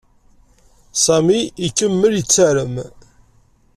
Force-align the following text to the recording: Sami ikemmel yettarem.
Sami 1.03 1.39
ikemmel 1.67 2.13
yettarem. 2.17 2.75